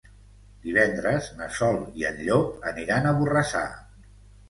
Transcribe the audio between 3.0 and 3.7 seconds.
a Borrassà.